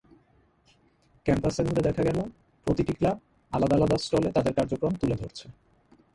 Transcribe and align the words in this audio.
ক্যাম্পাসে 1.25 1.61
ঘুরে 1.63 1.81
দেখা 1.81 2.01
গেল, 2.03 2.19
প্রতিটি 2.67 2.93
ক্লাব 2.93 3.17
আলাদা 3.51 3.75
আলাদা 3.75 3.97
স্টলে 3.97 4.29
তাদের 4.31 4.53
কার্যক্রম 4.53 4.93
তুলে 4.95 5.15
ধরছে। 5.15 5.45